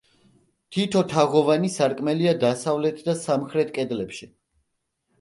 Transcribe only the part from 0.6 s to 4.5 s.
თითო თაღოვანი სარკმელია დასავლეთ და სამხრეთ კედლებში.